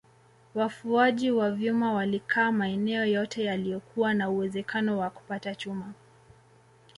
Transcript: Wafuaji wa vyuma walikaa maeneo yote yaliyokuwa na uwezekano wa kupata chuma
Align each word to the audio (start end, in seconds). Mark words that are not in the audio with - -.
Wafuaji 0.55 1.31
wa 1.31 1.51
vyuma 1.51 1.93
walikaa 1.93 2.51
maeneo 2.51 3.05
yote 3.05 3.43
yaliyokuwa 3.43 4.13
na 4.13 4.29
uwezekano 4.29 4.97
wa 4.97 5.09
kupata 5.09 5.55
chuma 5.55 5.93